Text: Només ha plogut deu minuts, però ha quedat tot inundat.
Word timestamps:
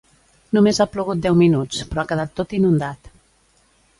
Només 0.57 0.79
ha 0.79 0.87
plogut 0.93 1.21
deu 1.25 1.37
minuts, 1.41 1.83
però 1.91 2.03
ha 2.03 2.07
quedat 2.13 2.33
tot 2.39 2.57
inundat. 2.61 3.13